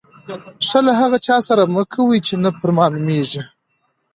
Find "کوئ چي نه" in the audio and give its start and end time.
1.93-2.49